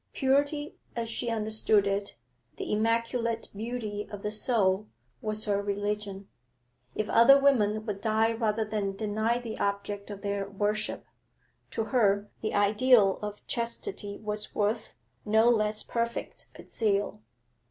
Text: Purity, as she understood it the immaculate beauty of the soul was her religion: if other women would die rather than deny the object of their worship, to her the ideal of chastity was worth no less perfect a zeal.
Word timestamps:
Purity, 0.13 0.73
as 0.95 1.11
she 1.11 1.29
understood 1.29 1.85
it 1.85 2.15
the 2.57 2.71
immaculate 2.73 3.49
beauty 3.55 4.07
of 4.11 4.23
the 4.23 4.31
soul 4.31 4.87
was 5.21 5.45
her 5.45 5.61
religion: 5.61 6.27
if 6.95 7.07
other 7.07 7.39
women 7.39 7.85
would 7.85 8.01
die 8.01 8.31
rather 8.33 8.65
than 8.65 8.95
deny 8.95 9.37
the 9.37 9.59
object 9.59 10.09
of 10.09 10.21
their 10.23 10.49
worship, 10.49 11.05
to 11.69 11.83
her 11.83 12.31
the 12.41 12.55
ideal 12.55 13.17
of 13.17 13.45
chastity 13.45 14.17
was 14.17 14.55
worth 14.55 14.95
no 15.23 15.47
less 15.49 15.83
perfect 15.83 16.47
a 16.55 16.63
zeal. 16.63 17.21